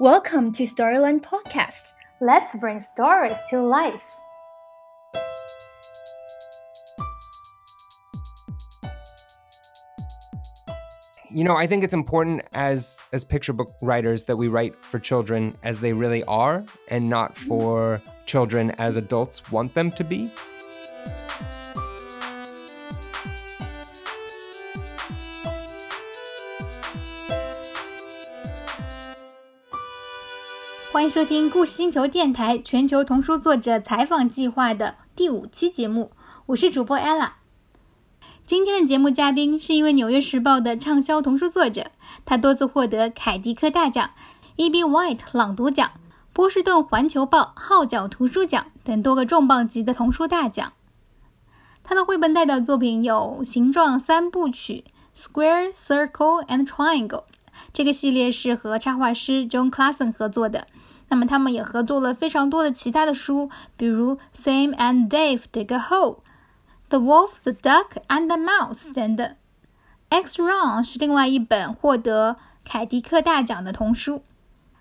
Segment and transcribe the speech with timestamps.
[0.00, 1.94] Welcome to Storyland Podcast.
[2.20, 4.06] Let's bring stories to life.
[11.32, 15.00] You know, I think it's important as as picture book writers that we write for
[15.00, 17.48] children as they really are and not mm-hmm.
[17.48, 20.30] for children as adults want them to be.
[31.08, 36.10] 收听故事星球电台全球童书作者采访计划的第五期节目，
[36.44, 37.30] 我是主播 Ella。
[38.44, 41.86] 今天的节目嘉宾是一位《纽约时报》的畅销童书作者，
[42.26, 44.10] 他多次获得凯迪克大奖、
[44.56, 44.84] E.B.
[44.84, 45.92] White 朗读奖、
[46.34, 50.74] 波士顿环球报号角图书奖等多个重磅级的童书大奖。
[51.82, 54.84] 他的绘本代表作品有《形状三部曲》
[55.18, 57.24] （Square, Circle and Triangle），
[57.72, 60.66] 这个系列是和插画师 John Clason 合作的。
[61.08, 66.16] 那么他们也合作了非常多的其他的书，比如《Sam and Dave Dig a Hole》、
[66.88, 69.34] 《The Wolf, the Duck and the Mouse》等等。
[70.22, 74.22] 《Extra Yarn》是另外一本获得凯迪克大奖的童书，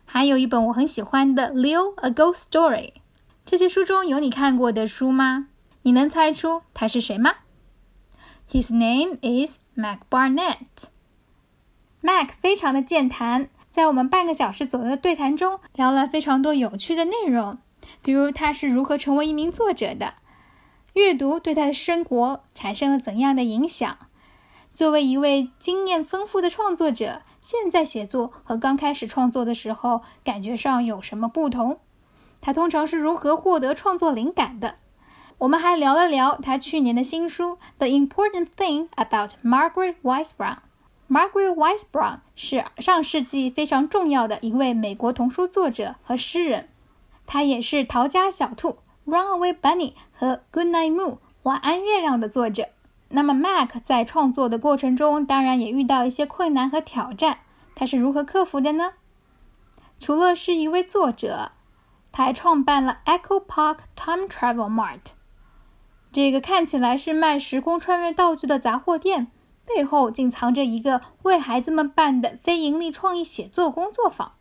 [0.05, 2.92] 还有一本我很喜欢的《Leo: A Ghost Story》。
[3.45, 5.48] 这些书中有你看过的书吗？
[5.83, 7.36] 你能猜出他是谁吗
[8.52, 10.89] ？His name is Mac Barnett。
[12.02, 17.59] Mac 非常的健谈，在我们半个小时左右的对谈中，聊了非常多有趣的内容，
[18.02, 20.16] 比如他是如何成为一名作者的，
[20.94, 24.00] 阅读对他的生活产生了怎样的影响，
[24.72, 31.78] 作为一位经验丰富的创作者，现在写作和刚开始创作的时候感觉上有什么不同？
[32.42, 34.78] 他通常是如何获得创作灵感的？
[35.38, 40.55] 我们还聊了聊他去年的新书《The Important Thing About Margaret Wise Brown》。
[41.09, 46.67] Margaret Wise Brown 是上世纪非常重要的一位美国童书作者和诗人，
[47.25, 48.80] 他也是《逃家小兔》
[49.11, 52.67] （Runaway Bunny） 和《Good Night Moon》（晚安月亮）的作者。
[53.08, 57.39] 那么，Mac 在创作的过程中，当然也遇到一些困难和挑战，
[57.73, 58.95] 他是如何克服的呢？
[59.98, 61.53] 除了是一位作者，
[62.11, 65.14] 他还创办了 Echo Park Time Travel Mart，
[66.11, 69.32] 这个看起来是卖时空穿越道具的杂货店。
[69.67, 74.32] 背后竟藏着一个为孩子们办的非盈利创意写作工作坊，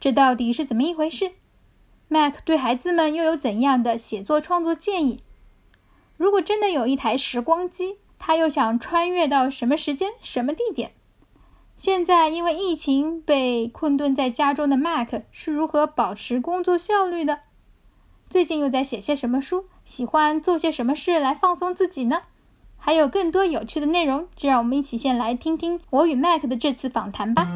[0.00, 1.32] 这到底是怎么一回事
[2.08, 5.22] ？Mac 对孩子们又有怎样的写作创作建议？
[6.16, 10.92] 如果真的有一台时光机，他又想穿越到什么时间、什么地点？
[11.76, 17.40] 现在因为疫情被困顿在家中的 Mac 是如何保持工作效率的？
[18.28, 19.66] 最近又在写些什么书？
[19.84, 22.22] 喜欢做些什么事来放松自己呢？
[22.81, 27.47] 还有更多有趣的内容，就让我们一起先来听听我与 Mac 的这次访谈吧。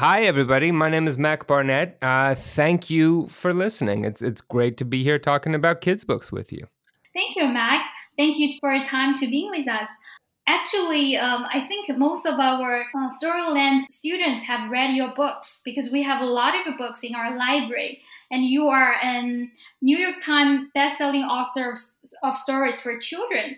[0.00, 0.70] Hi, everybody.
[0.70, 1.98] My name is Mac Barnett.
[2.00, 4.04] Uh, thank you for listening.
[4.04, 6.68] It's it's great to be here talking about kids' books with you.
[7.12, 7.80] Thank you, Mac.
[8.17, 9.87] Thank you for your time to being with us.
[10.45, 15.89] Actually, um, I think most of our uh, Storyland students have read your books because
[15.89, 19.49] we have a lot of books in our library, and you are a
[19.81, 21.79] New York Times best-selling author of,
[22.23, 23.55] of stories for children.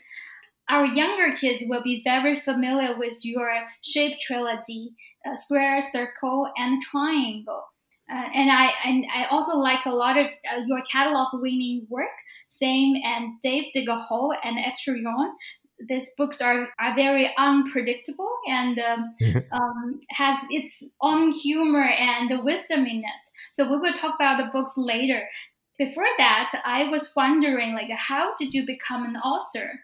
[0.69, 3.51] Our younger kids will be very familiar with your
[3.81, 4.93] shape trilogy,
[5.25, 7.63] uh, square, circle, and triangle.
[8.11, 12.13] Uh, and I and I also like a lot of uh, your Caldecott winning work
[12.57, 14.57] Sam and Dave Hole and
[14.87, 15.31] Yarn.
[15.89, 19.15] These books are, are very unpredictable and um,
[19.51, 23.25] um, has its own humor and wisdom in it.
[23.51, 25.23] So we will talk about the books later.
[25.77, 29.81] Before that, I was wondering, like, how did you become an author?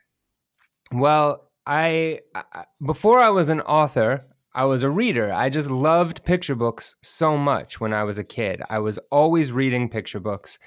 [0.93, 2.19] Well, I
[2.85, 5.31] before I was an author, I was a reader.
[5.31, 8.61] I just loved picture books so much when I was a kid.
[8.69, 10.59] I was always reading picture books.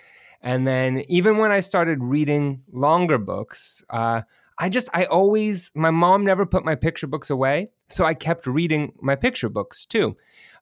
[0.44, 4.20] And then even when I started reading longer books, uh,
[4.58, 7.70] I just, I always, my mom never put my picture books away.
[7.88, 10.16] So I kept reading my picture books too.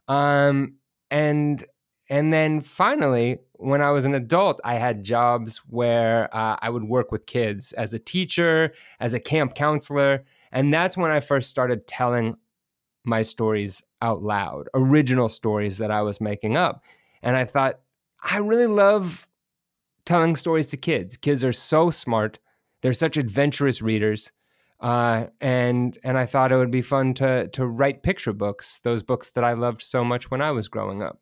[0.06, 0.76] Um,
[1.10, 1.66] and,
[2.08, 6.84] and then finally, when I was an adult, I had jobs where uh, I would
[6.84, 10.24] work with kids as a teacher, as a camp counselor.
[10.52, 12.36] And that's when I first started telling
[13.04, 16.84] my stories out loud, original stories that I was making up.
[17.20, 17.80] And I thought,
[18.22, 19.26] I really love
[20.04, 21.16] telling stories to kids.
[21.16, 22.38] Kids are so smart.
[22.80, 24.32] They're such adventurous readers.
[24.80, 29.02] Uh, and and I thought it would be fun to to write picture books, those
[29.02, 31.20] books that I loved so much when I was growing up.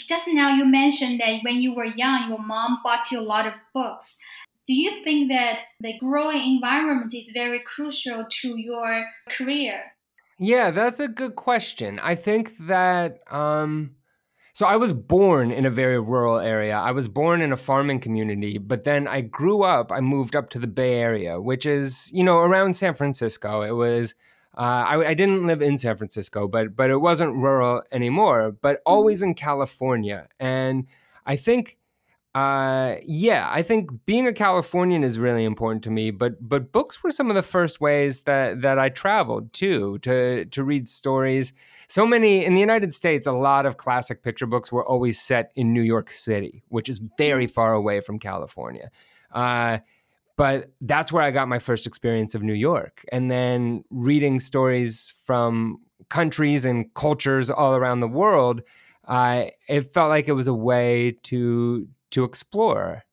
[0.00, 3.46] Just now, you mentioned that when you were young, your mom bought you a lot
[3.46, 4.18] of books.
[4.66, 9.92] Do you think that the growing environment is very crucial to your career?
[10.38, 11.98] Yeah, that's a good question.
[12.00, 13.96] I think that um,
[14.52, 16.76] so I was born in a very rural area.
[16.76, 20.50] I was born in a farming community, but then I grew up, I moved up
[20.50, 23.62] to the Bay Area, which is, you know, around San Francisco.
[23.62, 24.14] It was
[24.56, 28.82] uh, I, I, didn't live in San Francisco, but but it wasn't rural anymore, but
[28.84, 30.28] always in California.
[30.38, 30.86] And
[31.24, 31.78] I think
[32.34, 36.10] uh, yeah, I think being a Californian is really important to me.
[36.10, 40.46] But but books were some of the first ways that that I traveled too to
[40.46, 41.52] to read stories.
[41.88, 45.52] So many in the United States, a lot of classic picture books were always set
[45.56, 48.90] in New York City, which is very far away from California.
[49.30, 49.78] Uh,
[50.36, 55.12] but that's where I got my first experience of New York, and then reading stories
[55.24, 58.62] from countries and cultures all around the world.
[59.06, 63.04] Uh, it felt like it was a way to to explore.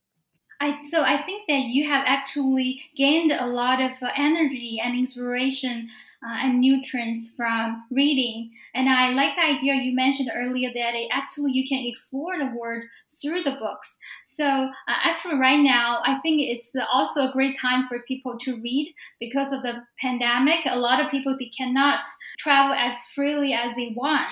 [0.61, 4.93] I, so I think that you have actually gained a lot of uh, energy and
[4.93, 5.89] inspiration
[6.21, 8.51] uh, and nutrients from reading.
[8.75, 12.53] And I like the idea you mentioned earlier that it, actually you can explore the
[12.57, 13.97] world through the books.
[14.25, 18.59] So uh, actually, right now, I think it's also a great time for people to
[18.61, 20.59] read because of the pandemic.
[20.65, 22.03] A lot of people they cannot
[22.37, 24.31] travel as freely as they want.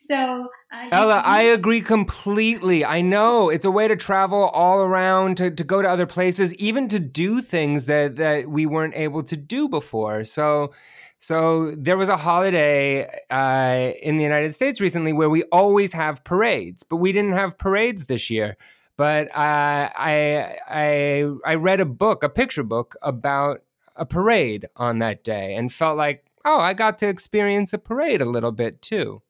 [0.00, 2.86] So, uh, Ella, can- I agree completely.
[2.86, 6.54] I know it's a way to travel all around, to, to go to other places,
[6.54, 10.24] even to do things that, that we weren't able to do before.
[10.24, 10.72] So,
[11.18, 16.24] so there was a holiday uh, in the United States recently where we always have
[16.24, 18.56] parades, but we didn't have parades this year.
[18.96, 23.62] But uh, I, I, I read a book, a picture book about
[23.96, 28.22] a parade on that day, and felt like, oh, I got to experience a parade
[28.22, 29.20] a little bit too.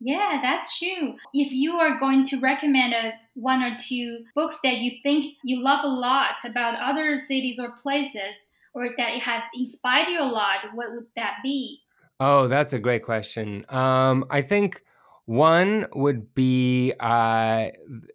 [0.00, 1.16] Yeah, that's true.
[1.32, 5.62] If you are going to recommend a, one or two books that you think you
[5.62, 8.36] love a lot about other cities or places,
[8.74, 11.80] or that have inspired you a lot, what would that be?
[12.20, 13.64] Oh, that's a great question.
[13.70, 14.82] Um, I think
[15.24, 17.68] one would be uh,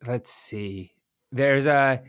[0.05, 0.93] let's see.
[1.31, 2.03] There's a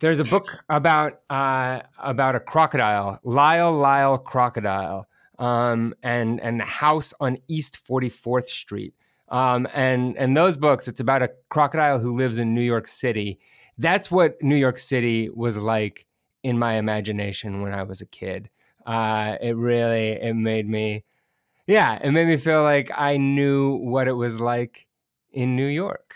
[0.00, 5.06] there's a book about uh, about a crocodile, Lyle Lyle crocodile
[5.40, 8.94] um, and and the house on East 44th Street.
[9.30, 13.40] Um, and and those books, it's about a crocodile who lives in New York City.
[13.78, 16.06] That's what New York City was like
[16.42, 18.50] in my imagination when I was a kid.
[18.86, 21.04] Uh, it really it made me,
[21.66, 24.86] yeah, it made me feel like I knew what it was like
[25.32, 26.14] in New York.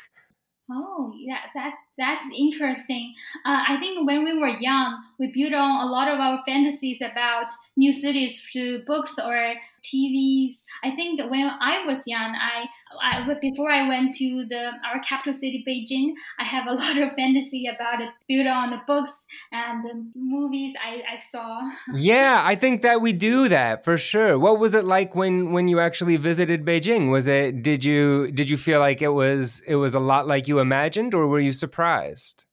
[0.71, 3.15] Oh, yeah, that's that's interesting.
[3.45, 7.03] Uh, I think when we were young, we built on a lot of our fantasies
[7.03, 9.55] about new cities through books or
[9.85, 10.57] TVs.
[10.83, 12.67] I think that when I was young, I,
[13.01, 17.13] I before I went to the our capital city Beijing, I have a lot of
[17.15, 19.23] fantasy about it, built on the books
[19.53, 21.71] and the movies I, I saw.
[21.95, 24.39] yeah, I think that we do that for sure.
[24.39, 27.11] What was it like when when you actually visited Beijing?
[27.11, 30.49] Was it did you did you feel like it was it was a lot like
[30.49, 32.45] you imagined, or were you surprised?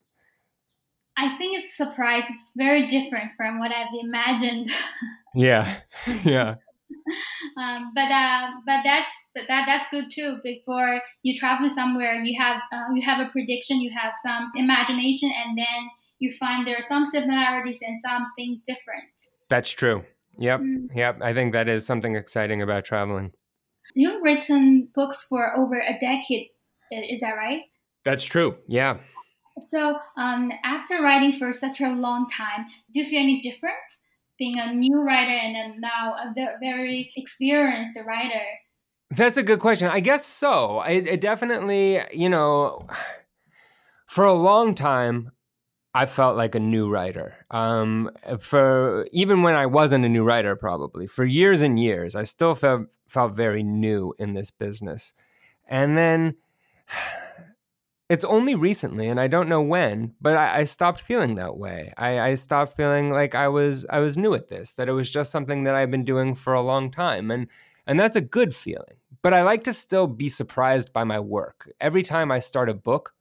[1.16, 2.24] I think it's surprise.
[2.28, 4.70] It's very different from what I've imagined.
[5.34, 5.80] yeah,
[6.24, 6.56] yeah.
[7.56, 10.38] um, but uh, but that's that that's good too.
[10.42, 15.32] Before you travel somewhere, you have uh, you have a prediction, you have some imagination,
[15.44, 19.12] and then you find there are some similarities and something different.
[19.48, 20.04] That's true.
[20.38, 20.88] Yep, mm.
[20.94, 21.18] yep.
[21.20, 23.32] I think that is something exciting about traveling.
[23.94, 26.48] You've written books for over a decade.
[26.90, 27.62] Is that right?
[28.04, 28.56] That's true.
[28.66, 28.98] Yeah.
[29.68, 33.76] So, um, after writing for such a long time, do you feel any different?
[34.38, 38.42] Being a new writer and now a very experienced writer?
[39.10, 39.88] That's a good question.
[39.88, 40.82] I guess so.
[40.82, 42.86] It definitely, you know,
[44.06, 45.32] for a long time,
[45.94, 47.34] I felt like a new writer.
[47.50, 52.22] Um, for even when I wasn't a new writer, probably for years and years, I
[52.22, 55.12] still felt felt very new in this business.
[55.68, 56.36] And then
[58.12, 61.94] it's only recently, and I don't know when, but I, I stopped feeling that way.
[61.96, 65.10] I, I, stopped feeling like I was I was new at this, that it was
[65.10, 67.46] just something that I've been doing for a long time, and
[67.86, 68.98] and that's a good feeling.
[69.22, 71.72] But I like to still be surprised by my work.
[71.80, 73.14] Every time I start a book,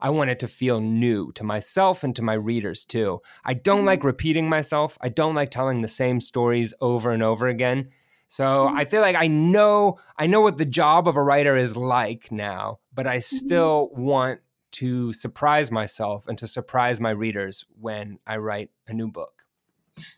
[0.00, 3.20] I want it to feel new to myself and to my readers too.
[3.44, 4.06] I don't like mm-hmm.
[4.06, 4.96] repeating myself.
[5.02, 7.90] I don't like telling the same stories over and over again.
[8.30, 8.78] So mm-hmm.
[8.78, 12.30] I feel like I know I know what the job of a writer is like
[12.30, 13.36] now, but I mm-hmm.
[13.36, 14.02] still mm-hmm.
[14.02, 14.40] want
[14.72, 19.32] to surprise myself and to surprise my readers when I write a new book.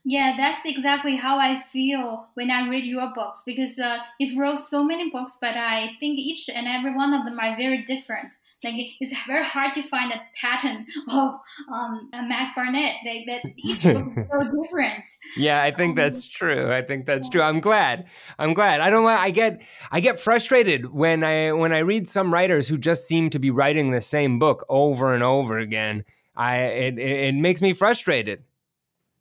[0.04, 4.58] Yeah, that's exactly how I feel when I read your books because uh, you've wrote
[4.58, 8.34] so many books, but I think each and every one of them are very different.
[8.64, 11.34] Like it's very hard to find a pattern of
[11.72, 12.94] um, Mac Barnett.
[13.04, 15.04] Like that each book is so different.
[15.36, 16.72] Yeah, I think um, that's true.
[16.72, 17.42] I think that's true.
[17.42, 18.06] I'm glad.
[18.38, 18.80] I'm glad.
[18.80, 19.06] I don't.
[19.06, 19.62] I get.
[19.90, 23.50] I get frustrated when I when I read some writers who just seem to be
[23.50, 26.04] writing the same book over and over again.
[26.36, 28.44] I it, it makes me frustrated.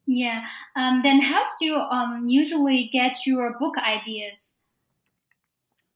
[0.07, 0.45] Yeah.
[0.75, 4.57] Um, then how do you um, usually get your book ideas?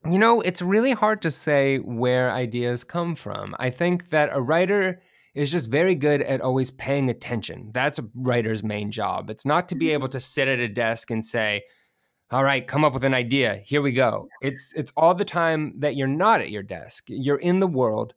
[0.10, 3.56] You know, it's really hard to say where ideas come from.
[3.58, 5.02] I think that a writer
[5.34, 7.72] is just very good at always paying attention.
[7.74, 9.32] That's a writer's main job.
[9.32, 11.64] It's not to be able to sit at a desk and say,
[12.30, 13.62] "All right, come up with an idea.
[13.66, 17.06] Here we go." It's it's all the time that you're not at your desk.
[17.08, 18.14] You're in the world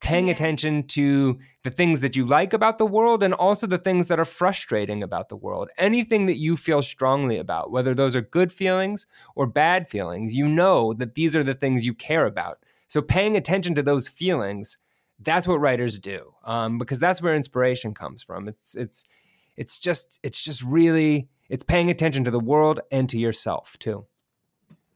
[0.00, 4.08] paying attention to the things that you like about the world and also the things
[4.08, 5.70] that are frustrating about the world.
[5.76, 10.46] Anything that you feel strongly about, whether those are good feelings or bad feelings, you
[10.46, 12.58] know that these are the things you care about.
[12.86, 14.78] So paying attention to those feelings,
[15.18, 18.48] that's what writers do, um, because that's where inspiration comes from.
[18.48, 19.04] It's it's
[19.56, 24.06] it's just it's just really it's paying attention to the world and to yourself too.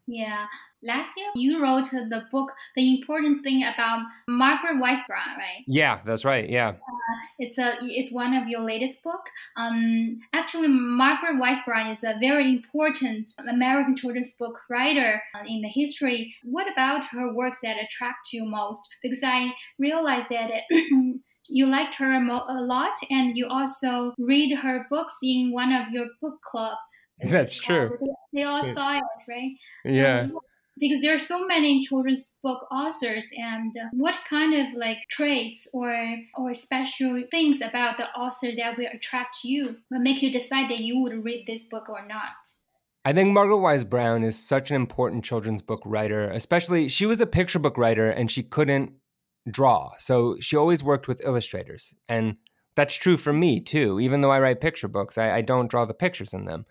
[0.06, 0.46] Yeah,
[0.82, 5.64] last year you wrote the book the important thing about margaret wise brown right?
[5.66, 6.70] Yeah that's right yeah.
[6.70, 9.22] Uh, it's a it's one of your latest book.
[9.56, 15.68] Um actually margaret wise brown is a very important american children's book writer in the
[15.68, 16.34] history.
[16.44, 18.88] What about her works that attract you most?
[19.02, 24.86] Because i realized that it, you liked her a lot and you also read her
[24.90, 26.76] books in one of your book club.
[27.24, 27.98] That's true.
[28.32, 29.52] They all saw it right?
[29.84, 30.28] Yeah
[30.82, 35.94] because there are so many children's book authors and what kind of like traits or
[36.34, 40.80] or special things about the author that will attract you will make you decide that
[40.80, 42.34] you would read this book or not
[43.04, 47.20] I think Margaret Wise Brown is such an important children's book writer, especially she was
[47.20, 48.92] a picture book writer and she couldn't
[49.50, 49.90] draw.
[49.98, 51.92] So she always worked with illustrators.
[52.08, 52.36] And
[52.76, 53.98] that's true for me too.
[53.98, 56.64] Even though I write picture books, I, I don't draw the pictures in them.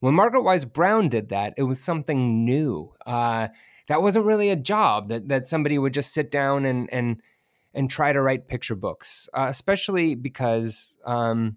[0.00, 2.92] When Margaret Wise Brown did that, it was something new.
[3.06, 3.48] Uh,
[3.88, 7.20] that wasn't really a job that that somebody would just sit down and and
[7.74, 11.56] and try to write picture books, uh, especially because um,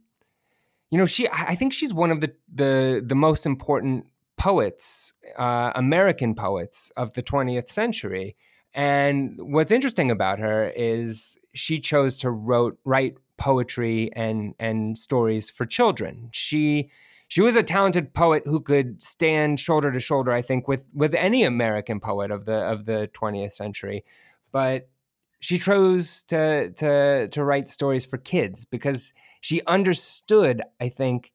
[0.89, 1.27] you know she.
[1.29, 4.05] I think she's one of the the the most important
[4.38, 8.36] poets, uh, American poets of the 20th century.
[8.74, 15.50] And what's interesting about her is she chose to wrote, write poetry and and stories
[15.50, 16.29] for children.
[16.31, 16.89] She
[17.30, 21.14] she was a talented poet who could stand shoulder to shoulder, I think, with with
[21.14, 24.04] any American poet of the of the 20th century.
[24.52, 24.90] But
[25.40, 31.32] she chose to to to write stories for kids because she understood, I think,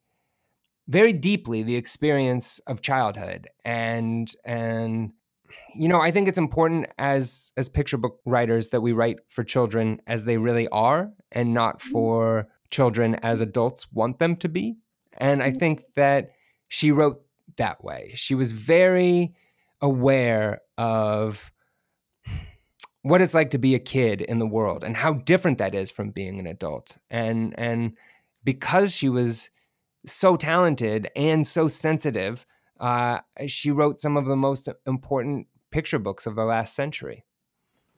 [0.89, 5.13] very deeply the experience of childhood and and
[5.75, 9.45] you know i think it's important as as picture book writers that we write for
[9.45, 11.93] children as they really are and not mm-hmm.
[11.93, 14.77] for children as adults want them to be
[15.18, 15.59] and I mm-hmm.
[15.59, 16.33] think that
[16.68, 17.23] she wrote
[17.56, 18.12] that way.
[18.14, 19.35] She was very
[19.80, 21.52] aware of
[23.02, 25.90] what it's like to be a kid in the world and how different that is
[25.90, 26.97] from being an adult.
[27.11, 27.97] And and
[28.42, 29.50] because she was
[30.06, 32.47] so talented and so sensitive,
[32.80, 37.25] uh, she wrote some of the most important picture books of the last century.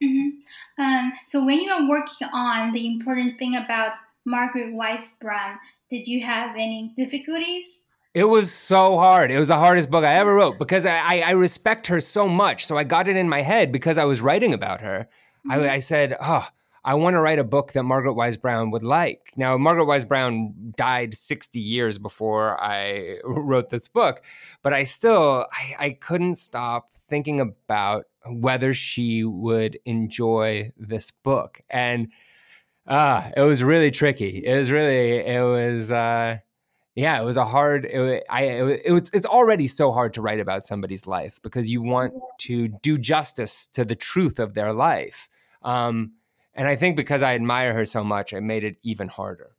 [0.03, 0.83] Mm-hmm.
[0.83, 3.93] Um, so when you are working on the important thing about
[4.27, 7.81] Margaret Wise Brown, did you have any difficulties?
[8.13, 9.31] It was so hard.
[9.31, 12.27] It was the hardest book I ever wrote because I, I, I respect her so
[12.29, 12.67] much.
[12.67, 15.09] So I got it in my head because I was writing about her.
[15.47, 15.63] Mm-hmm.
[15.63, 16.49] I, I said, oh,
[16.87, 19.33] I want to write a book that Margaret Wise Brown would like.
[19.37, 24.23] Now, Margaret Wise Brown died 60 years before I wrote this book,
[24.63, 31.61] but I still I, I couldn't stop thinking about whether she would enjoy this book.
[31.69, 32.09] And
[32.89, 34.45] Ah, it was really tricky.
[34.45, 36.39] It was really, it was, uh,
[36.95, 37.85] yeah, it was a hard.
[37.85, 39.11] It, I, it, it was.
[39.13, 43.67] It's already so hard to write about somebody's life because you want to do justice
[43.75, 45.29] to the truth of their life.
[45.63, 46.13] Um,
[46.55, 49.51] and I think because I admire her so much, it made it even harder.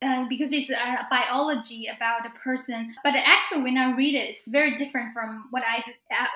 [0.00, 4.48] Uh, because it's a biology about a person, but actually, when I read it, it's
[4.48, 5.82] very different from what I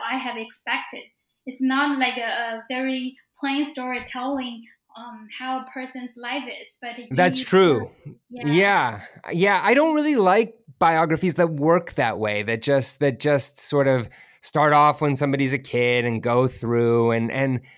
[0.07, 1.05] I have expected.
[1.47, 6.77] It's not like a, a very plain storytelling um, how a person's life is.
[6.81, 7.91] But that's true.
[8.31, 8.49] Yeah.
[8.49, 9.01] yeah,
[9.33, 9.61] yeah.
[9.63, 12.43] I don't really like biographies that work that way.
[12.43, 14.09] That just that just sort of
[14.41, 17.61] start off when somebody's a kid and go through and and.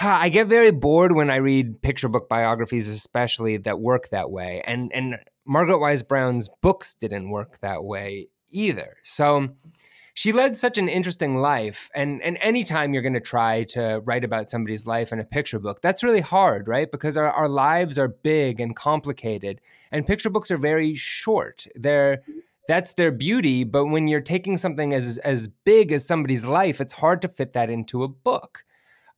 [0.00, 4.62] I get very bored when I read picture book biographies, especially that work that way.
[4.64, 8.96] And and Margaret Wise Brown's books didn't work that way either.
[9.02, 9.48] So
[10.14, 11.90] she led such an interesting life.
[11.94, 15.58] And, and anytime you're going to try to write about somebody's life in a picture
[15.58, 16.90] book, that's really hard, right?
[16.90, 21.66] Because our, our lives are big and complicated, and picture books are very short.
[21.74, 22.22] They're
[22.68, 23.64] that's their beauty.
[23.64, 27.54] But when you're taking something as as big as somebody's life, it's hard to fit
[27.54, 28.64] that into a book.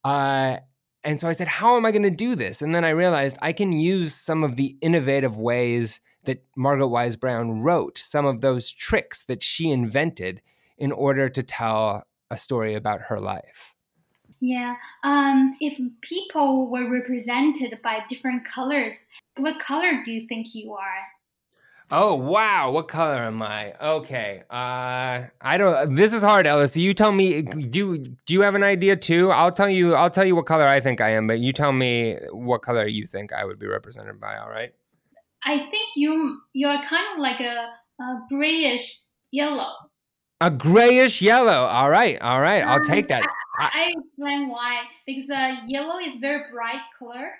[0.05, 0.59] Uh,
[1.03, 2.63] and so I said, how am I going to do this?
[2.63, 7.17] And then I realized I can use some of the innovative ways that Margaret Wise
[7.17, 10.41] Brown wrote, some of those tricks that she invented
[10.78, 13.75] in order to tell a story about her life.
[14.40, 14.75] Yeah.
[15.02, 18.93] Um, if people were represented by different colors,
[19.37, 21.02] what color do you think you are?
[21.90, 23.75] Oh wow, what color am I?
[23.81, 25.95] Okay, uh, I don't.
[25.95, 26.66] This is hard, Ella.
[26.66, 27.43] So you tell me.
[27.43, 29.31] Do do you have an idea too?
[29.31, 29.95] I'll tell you.
[29.95, 32.87] I'll tell you what color I think I am, but you tell me what color
[32.87, 34.37] you think I would be represented by.
[34.38, 34.73] All right.
[35.45, 37.69] I think you you're kind of like a,
[38.00, 39.00] a grayish
[39.31, 39.73] yellow.
[40.41, 41.67] A grayish yellow.
[41.67, 42.62] All right, all right.
[42.62, 43.23] I'll take that.
[43.61, 47.31] I, I explain why because uh, yellow is very bright color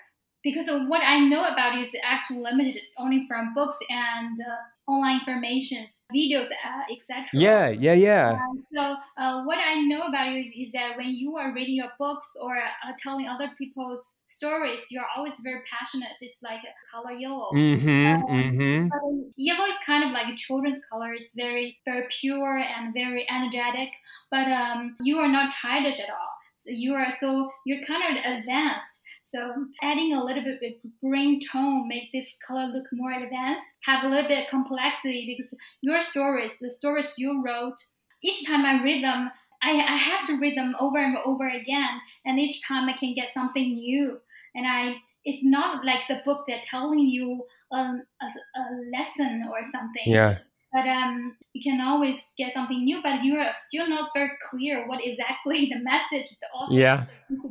[0.43, 4.55] because of what I know about you is actually limited only from books and uh,
[4.87, 7.25] online information, videos, uh, etc.
[7.33, 8.31] Yeah, yeah, yeah.
[8.33, 11.75] Um, so uh, what I know about you is, is, that when you are reading
[11.75, 16.11] your books or uh, telling other people's stories, you're always very passionate.
[16.19, 16.61] It's like
[16.93, 17.49] color yellow.
[17.53, 19.19] Mm-hmm, mm-hmm.
[19.37, 21.13] Yellow is kind of like a children's color.
[21.13, 23.89] It's very, very pure and very energetic.
[24.29, 26.35] But um, you are not childish at all.
[26.57, 29.01] So you are so you're kind of advanced
[29.35, 34.03] so adding a little bit of green tone make this color look more advanced, have
[34.03, 37.75] a little bit of complexity because your stories, the stories you wrote,
[38.23, 39.29] each time I read them,
[39.61, 43.13] I, I have to read them over and over again, and each time I can
[43.13, 44.19] get something new.
[44.53, 48.25] And I, it's not like the book they're telling you a, a,
[48.55, 50.03] a lesson or something.
[50.05, 50.37] Yeah
[50.75, 53.01] but um, you can always get something new.
[53.01, 56.73] But you are still not very clear what exactly the message the author.
[56.73, 57.05] Yeah,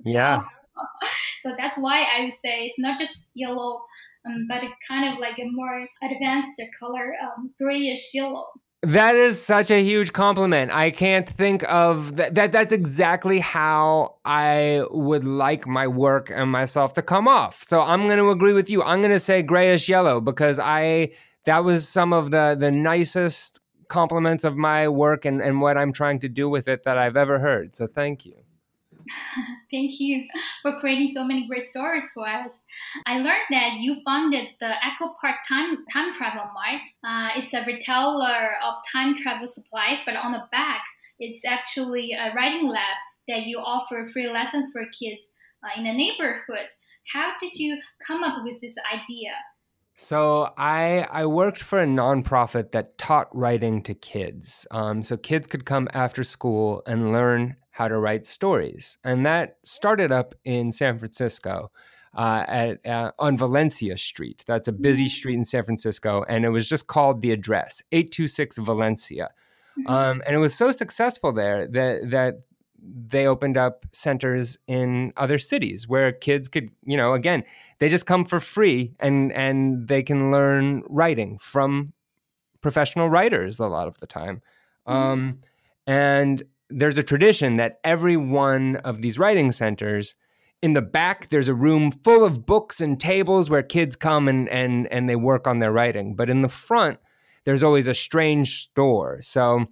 [0.04, 0.42] yeah.
[1.42, 3.82] so that's why I would say it's not just yellow,
[4.26, 8.44] um, but it's kind of like a more advanced color, um, grayish yellow.
[8.82, 10.70] That is such a huge compliment.
[10.70, 12.52] I can't think of that, that.
[12.52, 17.62] That's exactly how I would like my work and myself to come off.
[17.62, 18.82] So I'm going to agree with you.
[18.82, 21.12] I'm going to say grayish yellow because I
[21.46, 25.92] that was some of the the nicest compliments of my work and, and what I'm
[25.92, 27.74] trying to do with it that I've ever heard.
[27.74, 28.43] So thank you.
[29.70, 30.26] Thank you
[30.62, 32.52] for creating so many great stories for us.
[33.06, 36.82] I learned that you founded the Echo Park Time Time Travel Mart.
[37.04, 40.82] Uh, it's a retailer of time travel supplies, but on the back,
[41.18, 42.96] it's actually a writing lab
[43.28, 45.22] that you offer free lessons for kids
[45.62, 46.68] uh, in the neighborhood.
[47.12, 49.32] How did you come up with this idea?
[49.96, 54.66] So I I worked for a nonprofit that taught writing to kids.
[54.70, 58.98] Um, so kids could come after school and learn how to write stories.
[59.02, 61.70] And that started up in San Francisco.
[62.16, 64.44] Uh, at uh, on Valencia Street.
[64.46, 65.10] That's a busy mm-hmm.
[65.10, 69.30] street in San Francisco, and it was just called the address 826 Valencia.
[69.76, 69.92] Mm-hmm.
[69.92, 72.42] Um, and it was so successful there that that
[72.84, 77.42] they opened up centers in other cities where kids could, you know, again,
[77.80, 81.92] they just come for free and and they can learn writing from
[82.60, 84.40] professional writers a lot of the time.
[84.86, 84.96] Mm-hmm.
[84.96, 85.38] Um,
[85.86, 90.14] and there's a tradition that every one of these writing centers
[90.64, 94.48] in the back there's a room full of books and tables where kids come and
[94.48, 96.16] and and they work on their writing.
[96.16, 96.98] But in the front
[97.44, 99.20] there's always a strange store.
[99.20, 99.66] So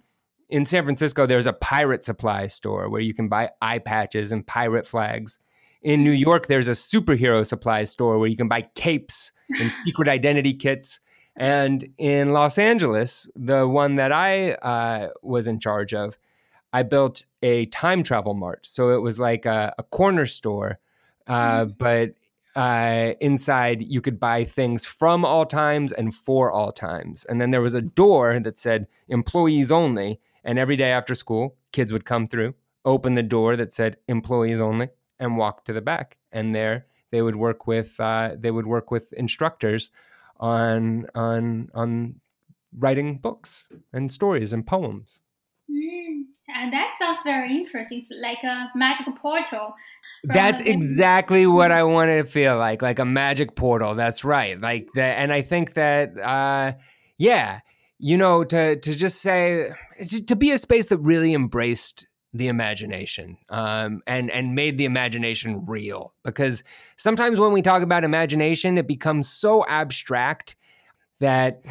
[0.49, 4.45] in San Francisco there's a pirate supply store where you can buy eye patches and
[4.45, 5.39] pirate flags.
[5.81, 10.07] In New York there's a superhero supply store where you can buy capes and secret
[10.07, 10.99] identity kits.
[11.35, 16.15] And in Los Angeles the one that I uh, was in charge of
[16.73, 18.65] I built a time travel mart.
[18.65, 20.79] So it was like a, a corner store,
[21.27, 21.71] uh, mm-hmm.
[21.77, 22.15] but
[22.55, 27.25] uh, inside you could buy things from all times and for all times.
[27.25, 30.19] And then there was a door that said employees only.
[30.43, 34.59] And every day after school, kids would come through, open the door that said employees
[34.59, 36.17] only, and walk to the back.
[36.31, 39.91] And there they would work with uh, they would work with instructors
[40.39, 42.19] on on on
[42.77, 45.21] writing books and stories and poems.
[46.63, 47.99] And that sounds very interesting.
[47.99, 49.75] It's like a magical portal.
[50.23, 53.95] That's exactly what I wanted to feel like, like a magic portal.
[53.95, 54.59] That's right.
[54.59, 55.19] Like that.
[55.19, 56.71] And I think that, uh,
[57.17, 57.59] yeah,
[57.99, 59.71] you know, to, to just say,
[60.25, 65.65] to be a space that really embraced the imagination um, and and made the imagination
[65.67, 66.63] real because
[66.97, 70.55] sometimes when we talk about imagination it becomes so abstract
[71.19, 71.61] that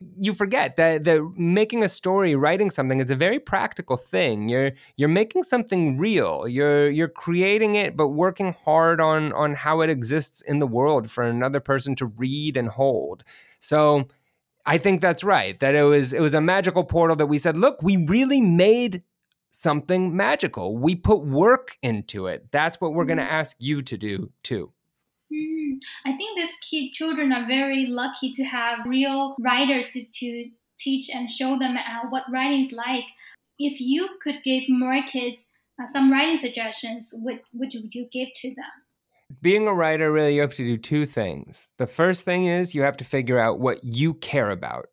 [0.00, 4.48] you forget that that making a story, writing something, is a very practical thing.
[4.48, 6.46] You're you're making something real.
[6.46, 11.10] You're you're creating it, but working hard on on how it exists in the world
[11.10, 13.24] for another person to read and hold.
[13.60, 14.08] So
[14.66, 15.58] I think that's right.
[15.58, 19.02] That it was it was a magical portal that we said, look, we really made
[19.50, 20.76] something magical.
[20.76, 22.52] We put work into it.
[22.52, 23.32] That's what we're going to mm-hmm.
[23.32, 24.72] ask you to do too.
[26.04, 31.28] I think these kid children are very lucky to have real writers to, teach and
[31.28, 33.02] show them uh, what writing is like.
[33.58, 35.38] If you could give more kids
[35.82, 39.36] uh, some writing suggestions, what would you give to them?
[39.42, 41.68] Being a writer, really, you have to do two things.
[41.78, 44.86] The first thing is you have to figure out what you care about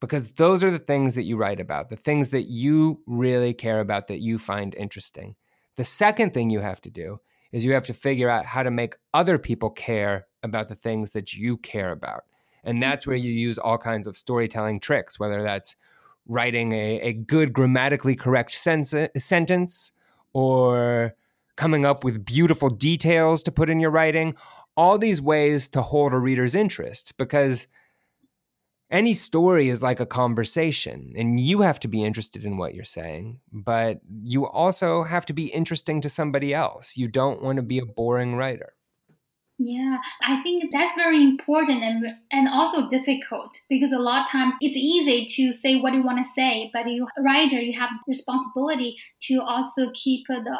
[0.00, 3.78] because those are the things that you write about, the things that you really care
[3.78, 5.36] about that you find interesting.
[5.76, 7.20] The second thing you have to do
[7.52, 11.12] is you have to figure out how to make other people care about the things
[11.12, 12.24] that you care about.
[12.64, 13.26] And that's where mm-hmm.
[13.26, 15.76] you use all kinds of storytelling tricks, whether that's
[16.26, 19.92] writing a, a good grammatically correct sense, uh, sentence
[20.32, 21.14] or
[21.56, 24.34] coming up with beautiful details to put in your writing,
[24.76, 27.66] all these ways to hold a reader's interest because–
[28.92, 32.84] any story is like a conversation and you have to be interested in what you're
[32.84, 36.96] saying but you also have to be interesting to somebody else.
[36.96, 38.74] You don't want to be a boring writer.
[39.58, 44.54] Yeah i think that's very important and, and also difficult because a lot of times
[44.60, 48.96] it's easy to say what you want to say but you writer you have responsibility
[49.28, 50.58] to also keep the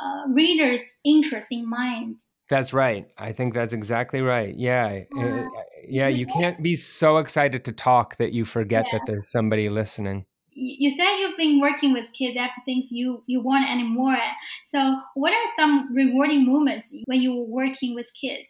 [0.00, 2.16] uh, reader's interest in mind
[2.48, 3.08] that's right.
[3.18, 4.54] I think that's exactly right.
[4.56, 5.00] Yeah.
[5.18, 5.44] Uh,
[5.86, 6.08] yeah.
[6.08, 8.98] You can't be so excited to talk that you forget yeah.
[8.98, 10.26] that there's somebody listening.
[10.58, 14.16] You said you've been working with kids after things you, you want anymore.
[14.64, 18.48] So, what are some rewarding moments when you were working with kids?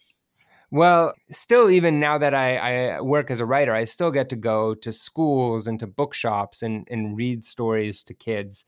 [0.71, 2.57] Well, still, even now that I,
[2.97, 6.63] I, work as a writer, I still get to go to schools and to bookshops
[6.63, 8.65] and, and read stories to kids.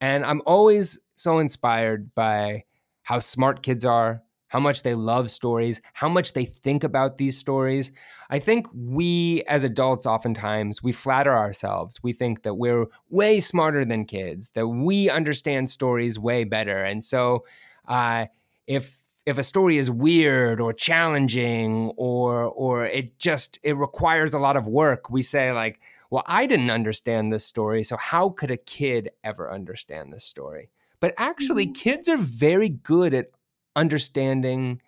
[0.00, 2.64] And I'm always so inspired by
[3.02, 4.23] how smart kids are,
[4.54, 7.90] how much they love stories, how much they think about these stories.
[8.30, 12.00] I think we as adults oftentimes we flatter ourselves.
[12.04, 16.84] We think that we're way smarter than kids, that we understand stories way better.
[16.84, 17.44] And so
[17.88, 18.26] uh,
[18.68, 24.38] if if a story is weird or challenging or or it just it requires a
[24.38, 28.52] lot of work, we say like, well, I didn't understand this story, so how could
[28.52, 30.70] a kid ever understand this story?
[31.00, 31.72] But actually, mm-hmm.
[31.90, 33.30] kids are very good at
[33.76, 34.80] understanding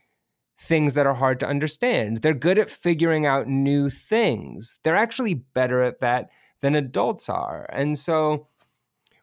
[0.58, 2.22] things that are hard to understand.
[2.22, 4.78] They're good at figuring out new things.
[4.82, 7.66] They're actually better at that than adults are.
[7.70, 8.48] And so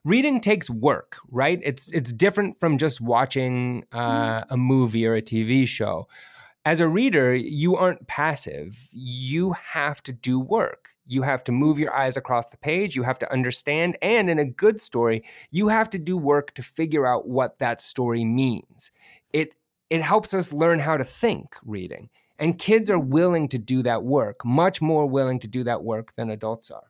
[0.06, 1.60] reading takes work, right?
[1.64, 4.46] It's it's different from just watching uh, mm.
[4.50, 6.08] a movie or a TV show.
[6.66, 8.88] As a reader, you aren't passive.
[8.92, 10.90] You have to do work.
[11.06, 12.96] You have to move your eyes across the page.
[12.96, 13.98] You have to understand.
[14.02, 17.82] And in a good story, you have to do work to figure out what that
[17.82, 18.92] story means
[19.34, 19.54] it
[19.90, 22.10] it helps us learn how to think reading.
[22.40, 26.14] And kids are willing to do that work, much more willing to do that work
[26.16, 26.90] than adults are.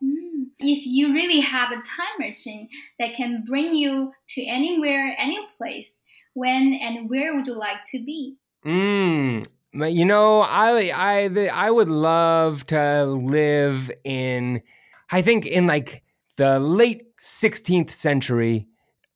[0.00, 0.44] Hmm.
[0.58, 6.00] If you really have a time machine that can bring you to anywhere, any place,
[6.34, 8.36] when and where would you like to be?
[8.64, 14.62] Mm, you know, I I I would love to live in
[15.10, 16.02] I think in like
[16.36, 18.66] the late 16th century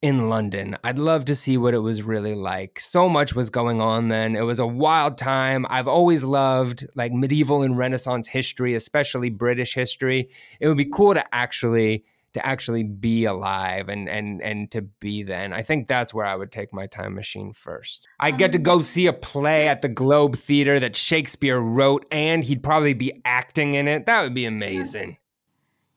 [0.02, 0.76] in London.
[0.82, 2.80] I'd love to see what it was really like.
[2.80, 4.34] So much was going on then.
[4.34, 5.64] It was a wild time.
[5.70, 10.28] I've always loved like medieval and Renaissance history, especially British history.
[10.60, 15.22] It would be cool to actually to actually be alive and and and to be
[15.22, 15.52] then.
[15.52, 18.08] I think that's where I would take my time machine first.
[18.18, 22.06] I'd get to um, go see a play at the Globe Theater that Shakespeare wrote
[22.10, 24.06] and he'd probably be acting in it.
[24.06, 25.18] That would be amazing.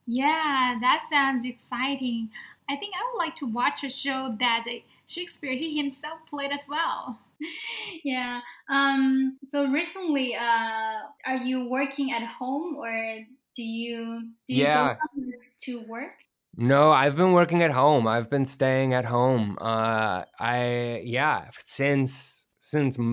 [0.08, 2.30] Yeah, that sounds exciting.
[2.70, 4.66] I think I would like to watch a show that
[5.08, 7.20] Shakespeare he himself played as well.
[8.04, 8.42] yeah.
[8.70, 9.38] Um.
[9.48, 13.20] So recently, uh, are you working at home or
[13.56, 14.96] do you do you yeah.
[14.96, 15.22] go
[15.64, 16.14] to work?
[16.58, 18.08] No, I've been working at home.
[18.08, 19.58] I've been staying at home.
[19.60, 23.04] Uh, I yeah, since since the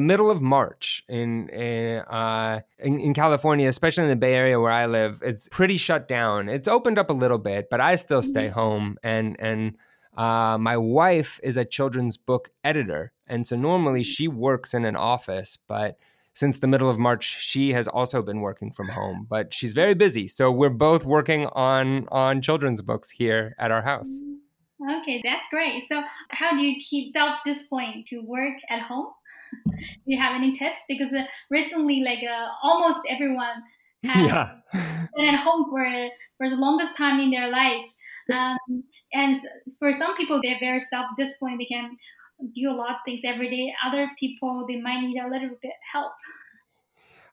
[0.00, 4.70] middle of March in in, uh, in, in California, especially in the Bay Area where
[4.70, 5.18] I live.
[5.20, 6.48] It's pretty shut down.
[6.48, 8.60] It's opened up a little bit, but I still stay mm-hmm.
[8.60, 8.98] home.
[9.02, 9.76] And and
[10.16, 14.94] uh, my wife is a children's book editor, and so normally she works in an
[14.94, 15.98] office, but
[16.32, 19.94] since the middle of March, she has also been working from home, but she's very
[19.94, 20.28] busy.
[20.28, 24.20] So we're both working on on children's books here at our house.
[24.82, 25.86] Okay, that's great.
[25.88, 29.12] So, how do you keep self discipline to work at home?
[30.06, 30.80] Do you have any tips?
[30.88, 33.62] Because uh, recently, like uh, almost everyone
[34.04, 34.60] has Yeah.
[35.16, 35.84] been at home for
[36.38, 37.86] for the longest time in their life.
[38.32, 38.58] Um,
[39.12, 39.36] and
[39.78, 41.60] for some people, they're very self-disciplined.
[41.60, 41.96] They can
[42.54, 43.74] do a lot of things every day.
[43.84, 46.12] Other people, they might need a little bit help.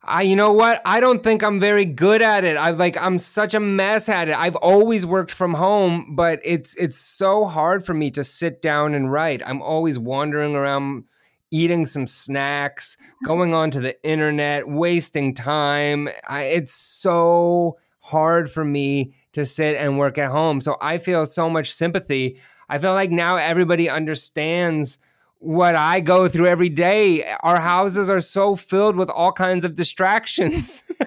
[0.07, 0.81] I, you know what?
[0.85, 2.55] I don't think I'm very good at it.
[2.55, 4.35] I like I'm such a mess at it.
[4.35, 8.93] I've always worked from home, but it's it's so hard for me to sit down
[8.93, 9.41] and write.
[9.45, 11.03] I'm always wandering around
[11.51, 16.07] eating some snacks, going onto the internet, wasting time.
[16.27, 20.61] I, it's so hard for me to sit and work at home.
[20.61, 22.39] So I feel so much sympathy.
[22.69, 24.99] I feel like now everybody understands
[25.39, 27.23] what I go through every day.
[27.41, 30.83] Our houses are so filled with all kinds of distractions.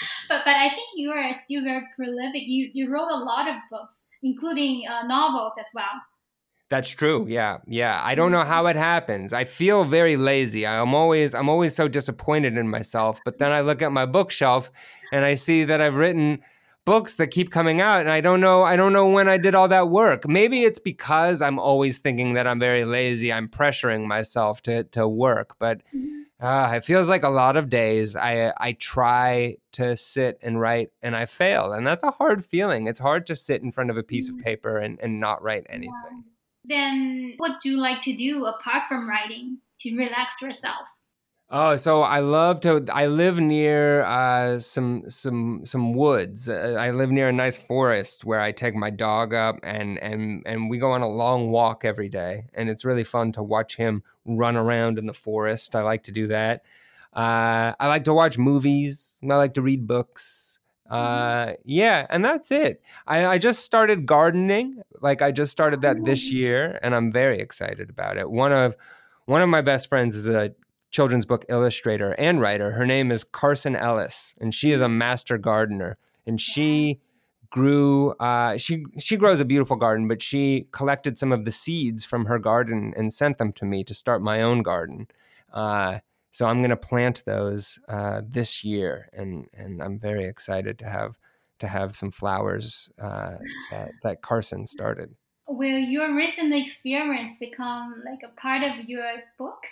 [0.28, 2.42] But but I think you are still very prolific.
[2.46, 6.02] You you wrote a lot of books, including uh, novels as well.
[6.70, 7.26] That's true.
[7.28, 7.58] Yeah.
[7.66, 8.00] Yeah.
[8.04, 9.32] I don't know how it happens.
[9.32, 10.66] I feel very lazy.
[10.66, 14.70] I'm always I'm always so disappointed in myself, but then I look at my bookshelf
[15.10, 16.40] and I see that I've written
[16.88, 19.54] books that keep coming out and I don't know I don't know when I did
[19.54, 20.26] all that work.
[20.26, 23.32] Maybe it's because I'm always thinking that I'm very lazy.
[23.32, 25.82] I'm pressuring myself to to work, but
[26.40, 30.90] uh, it feels like a lot of days I I try to sit and write
[31.02, 32.86] and I fail, and that's a hard feeling.
[32.86, 35.66] It's hard to sit in front of a piece of paper and, and not write
[35.68, 36.24] anything.
[36.64, 40.86] Then what do you like to do apart from writing to relax yourself?
[41.50, 42.84] Oh, so I love to.
[42.92, 46.46] I live near uh, some some some woods.
[46.46, 50.42] Uh, I live near a nice forest where I take my dog up and and
[50.44, 53.76] and we go on a long walk every day, and it's really fun to watch
[53.76, 55.74] him run around in the forest.
[55.74, 56.64] I like to do that.
[57.14, 59.18] Uh, I like to watch movies.
[59.22, 60.58] I like to read books.
[60.90, 62.82] Uh, yeah, and that's it.
[63.06, 64.82] I, I just started gardening.
[65.00, 68.30] Like I just started that this year, and I'm very excited about it.
[68.30, 68.76] One of
[69.24, 70.52] one of my best friends is a
[70.90, 72.72] children's book illustrator and writer.
[72.72, 75.98] Her name is Carson Ellis, and she is a master gardener.
[76.26, 77.00] And she
[77.50, 82.04] grew uh, she she grows a beautiful garden, but she collected some of the seeds
[82.04, 85.08] from her garden and sent them to me to start my own garden.
[85.52, 85.98] Uh,
[86.30, 90.86] so I'm going to plant those uh, this year, and and I'm very excited to
[90.86, 91.16] have
[91.60, 93.36] to have some flowers uh,
[93.70, 95.14] that that Carson started.
[95.48, 99.64] Will your recent experience become like a part of your book?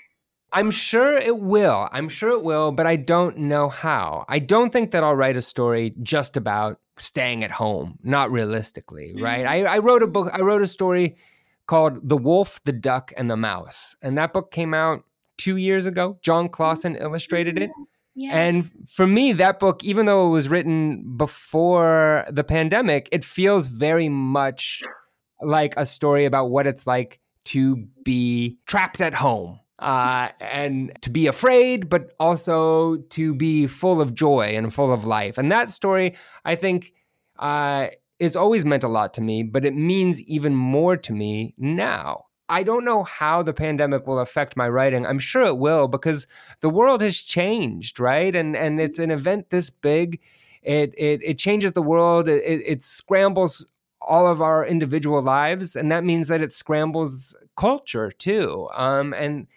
[0.52, 1.88] I'm sure it will.
[1.92, 4.24] I'm sure it will, but I don't know how.
[4.28, 9.14] I don't think that I'll write a story just about staying at home, not realistically,
[9.18, 9.44] right?
[9.44, 9.48] Mhm.
[9.48, 11.16] I, I wrote a book, I wrote a story
[11.66, 13.96] called The Wolf, the Duck, and the Mouse.
[14.00, 15.04] And that book came out
[15.36, 16.18] two years ago.
[16.22, 17.70] Jon Klassen illustrated it.
[18.14, 18.34] Yeah.
[18.34, 23.66] And for me, that book, even though it was written before the pandemic, it feels
[23.66, 24.82] very much
[25.42, 31.10] like a story about what it's like to be trapped at home uh, and to
[31.10, 35.38] be afraid, but also to be full of joy and full of life.
[35.38, 36.92] And that story, I think,
[37.38, 41.54] uh, it's always meant a lot to me, but it means even more to me
[41.58, 42.24] now.
[42.48, 45.04] I don't know how the pandemic will affect my writing.
[45.04, 46.26] I'm sure it will because
[46.60, 48.34] the world has changed, right?
[48.34, 50.20] And and it's an event this big.
[50.62, 52.28] It it, it changes the world.
[52.28, 53.66] It, it scrambles
[54.00, 58.68] all of our individual lives, and that means that it scrambles culture too.
[58.74, 59.48] Um, and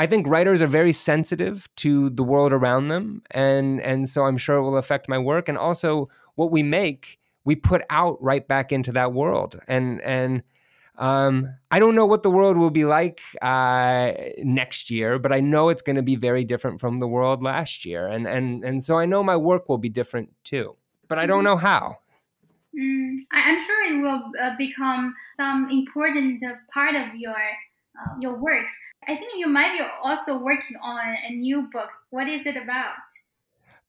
[0.00, 4.38] I think writers are very sensitive to the world around them, and and so I'm
[4.38, 5.46] sure it will affect my work.
[5.46, 9.60] And also, what we make, we put out right back into that world.
[9.68, 10.42] And and
[10.96, 15.40] um, I don't know what the world will be like uh, next year, but I
[15.40, 18.82] know it's going to be very different from the world last year, and and and
[18.82, 20.76] so I know my work will be different too.
[21.08, 21.98] But I don't know how.
[22.72, 27.36] Mm, I, I'm sure it will uh, become some important part of your
[28.00, 28.76] uh, your works.
[29.06, 31.90] I think you might be also working on a new book.
[32.10, 32.94] What is it about?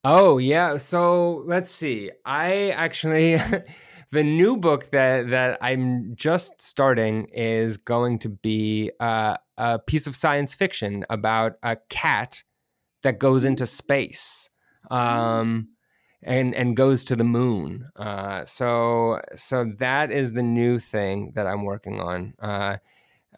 [0.03, 0.77] Oh yeah.
[0.77, 2.11] So let's see.
[2.25, 3.39] I actually
[4.11, 10.07] the new book that that I'm just starting is going to be uh, a piece
[10.07, 12.43] of science fiction about a cat
[13.03, 14.49] that goes into space.
[14.89, 15.69] Um,
[16.23, 17.89] and and goes to the moon.
[17.95, 22.33] Uh, so so that is the new thing that I'm working on.
[22.39, 22.77] Uh,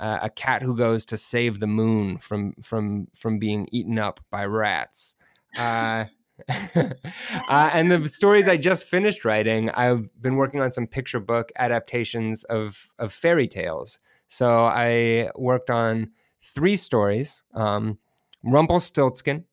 [0.04, 4.20] uh, a cat who goes to save the moon from from from being eaten up
[4.30, 5.16] by rats.
[5.56, 6.06] Uh,
[6.50, 11.52] uh, and the stories I just finished writing, I've been working on some picture book
[11.58, 14.00] adaptations of of fairy tales.
[14.30, 16.10] So I worked on
[16.42, 18.00] three stories: um,
[18.44, 19.46] Rumpelstiltskin,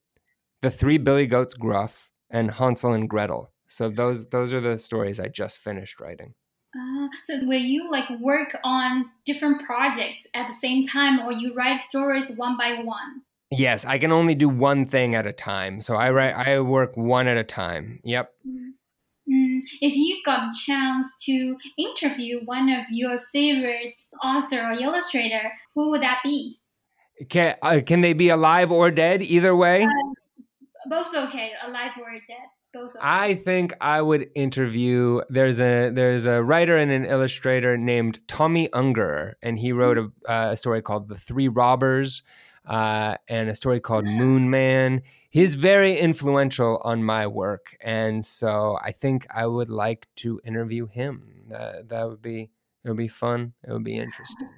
[0.61, 3.51] the Three Billy Goats Gruff, and Hansel and Gretel.
[3.67, 6.33] So those those are the stories I just finished writing.
[6.73, 11.53] Uh, so will you like work on different projects at the same time or you
[11.53, 13.23] write stories one by one?
[13.51, 15.81] Yes, I can only do one thing at a time.
[15.81, 17.99] So I write I work one at a time.
[18.05, 18.31] Yep.
[18.47, 25.51] Mm, if you got a chance to interview one of your favorite author or illustrator,
[25.75, 26.57] who would that be?
[27.29, 29.21] Can uh, can they be alive or dead?
[29.21, 29.83] Either way.
[29.83, 32.47] Uh, both okay, alive or dead.
[32.73, 32.95] Both.
[33.01, 35.21] I think I would interview.
[35.29, 40.11] There's a there's a writer and an illustrator named Tomi Ungerer, and he wrote a,
[40.31, 42.23] uh, a story called The Three Robbers,
[42.65, 45.01] uh, and a story called Moon Man.
[45.29, 50.87] He's very influential on my work, and so I think I would like to interview
[50.87, 51.23] him.
[51.49, 52.51] That that would be
[52.83, 53.53] it would be fun.
[53.67, 54.49] It would be interesting.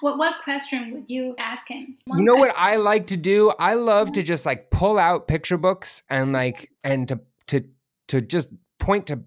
[0.00, 1.96] What what question would you ask him?
[2.06, 2.54] One you know question.
[2.56, 3.50] what I like to do?
[3.58, 7.64] I love to just like pull out picture books and like and to to
[8.08, 9.22] to just point to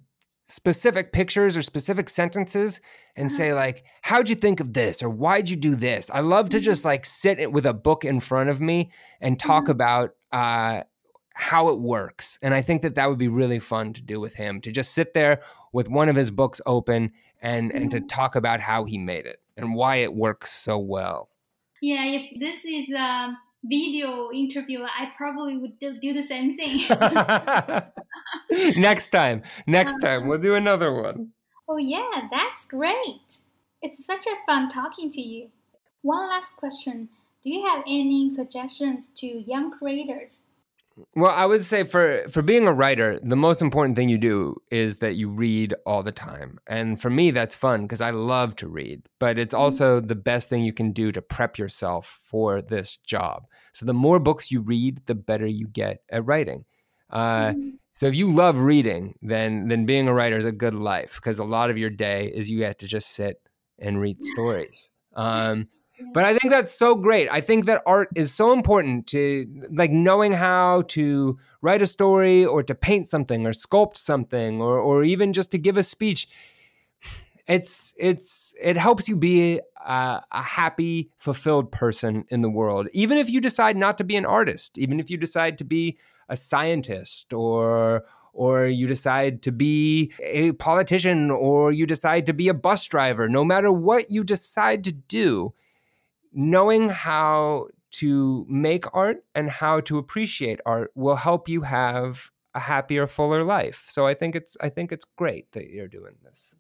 [0.48, 2.80] specific pictures or specific sentences
[3.16, 3.60] and say uh-huh.
[3.60, 6.82] like how'd you think of this or why'd you do this i love to just
[6.82, 6.90] mm-hmm.
[6.90, 9.72] like sit with a book in front of me and talk mm-hmm.
[9.72, 10.82] about uh,
[11.34, 14.36] how it works and i think that that would be really fun to do with
[14.36, 15.42] him to just sit there
[15.74, 19.42] with one of his books open and and to talk about how he made it
[19.58, 21.28] and why it works so well
[21.82, 23.36] yeah if this is um
[23.68, 26.86] video interview, I probably would do, do the same thing.
[28.82, 31.32] next time, next time, um, we'll do another one.
[31.68, 33.42] Oh, yeah, that's great.
[33.82, 35.50] It's such a fun talking to you.
[36.02, 37.10] One last question
[37.44, 40.44] Do you have any suggestions to young creators?
[41.14, 44.56] Well, I would say for for being a writer, the most important thing you do
[44.72, 46.58] is that you read all the time.
[46.68, 49.62] And for me that's fun because I love to read, but it's mm-hmm.
[49.62, 53.48] also the best thing you can do to prep yourself for this job.
[53.74, 56.64] So the more books you read, the better you get at writing.
[57.10, 57.70] Uh, mm-hmm.
[57.94, 61.40] So if you love reading, then then being a writer is a good life because
[61.40, 63.42] a lot of your day is you get to just sit
[63.80, 64.92] and read stories.
[65.14, 65.68] Um,
[66.14, 67.30] but I think that's so great.
[67.32, 72.46] I think that art is so important to like knowing how to write a story
[72.46, 76.28] or to paint something or sculpt something or or even just to give a speech.
[77.48, 82.88] It's it's it helps you be a, a happy, fulfilled person in the world.
[82.94, 85.98] Even if you decide not to be an artist, even if you decide to be
[86.28, 88.04] a scientist or
[88.34, 93.30] or you decide to be a politician or you decide to be a bus driver,
[93.30, 95.54] no matter what you decide to do,
[96.36, 102.60] knowing how to make art and how to appreciate art will help you have a
[102.60, 103.86] happier, fuller life.
[103.90, 106.54] So I think it's I think it's great that you're doing this.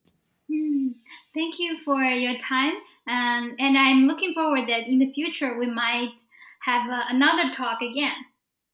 [0.49, 0.93] Hmm.
[1.33, 2.75] Thank you for your time,
[3.07, 6.15] um, and I'm looking forward that in the future we might
[6.61, 8.15] have uh, another talk again.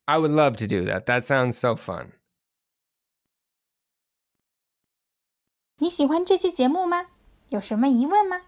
[0.08, 1.08] I would love to do that.
[1.08, 2.14] That sounds so fun.
[5.78, 7.08] 你喜欢这期节目吗？
[7.50, 8.42] 有什么疑问吗？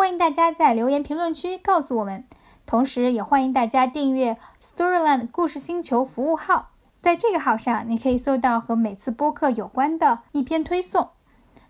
[0.00, 2.24] 欢迎大家在留言评论区告诉我们，
[2.64, 6.70] 同时也欢迎大家订阅 Storyland 故事星球服务号。
[7.02, 11.10] 在这个号上，你可以搜到和每次播客有关的一篇推送。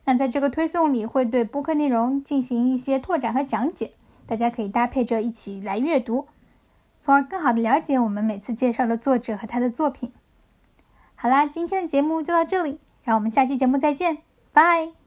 [0.05, 3.95] 那在这个推送里，会对播客内容进行一些拓展和讲解，
[4.29, 6.29] 大家可以搭配着一起来阅读，
[7.01, 10.13] 从而更好的了解我们每次介绍的作者和他的作品。
[11.17, 14.19] 好啦，今天的节目就到这里，让我们下期节目再见，
[14.53, 15.00] 拜。